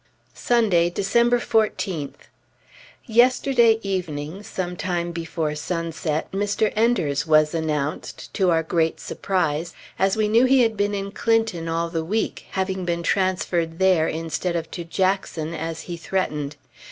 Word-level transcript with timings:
Sunday, 0.33 0.89
December 0.89 1.37
14th. 1.37 2.27
Yesterday 3.05 3.79
evening, 3.83 4.41
some 4.41 4.75
time 4.75 5.11
before 5.11 5.53
sunset, 5.53 6.31
Mr. 6.31 6.73
Enders 6.75 7.27
was 7.27 7.53
announced, 7.53 8.33
to 8.33 8.49
our 8.49 8.63
great 8.63 8.99
surprise, 8.99 9.75
as 9.99 10.15
we 10.17 10.27
knew 10.27 10.45
he 10.45 10.61
had 10.63 10.75
been 10.75 10.95
in 10.95 11.11
Clinton 11.11 11.67
all 11.69 11.91
the 11.91 12.03
week, 12.03 12.47
having 12.53 12.83
been 12.83 13.03
transferred 13.03 13.77
there 13.77 14.07
instead 14.07 14.55
of 14.55 14.71
to 14.71 14.83
Jackson, 14.83 15.53
as 15.53 15.81
he 15.81 15.95
threatened. 15.97 16.55